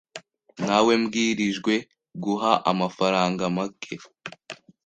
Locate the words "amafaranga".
2.71-3.43